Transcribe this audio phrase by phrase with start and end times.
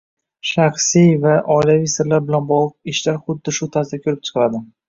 [0.51, 4.67] Shaxsiy va oilaviy sirlar bilan bog'liq ishlar xuddi shu tarzda ko'rib chiqiladi